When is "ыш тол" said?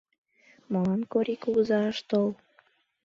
1.91-2.29